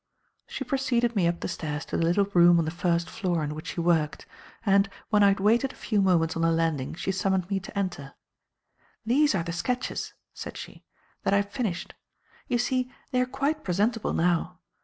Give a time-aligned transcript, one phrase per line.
[0.47, 3.53] She preceded me up the stairs to the little room on the first floor in
[3.53, 4.25] which she worked,
[4.65, 7.77] and, when I had waited a few moments on the landing she summoned me to
[7.77, 8.15] enter.
[9.05, 10.83] "These are the sketches," said she,
[11.21, 11.93] "that I have finished.
[12.47, 14.59] You see, they are quite presentable now.